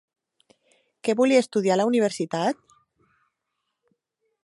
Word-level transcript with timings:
Què 1.09 1.15
volia 1.19 1.43
estudiar 1.45 1.75
a 1.77 1.79
la 1.81 1.87
Universitat? 1.91 2.65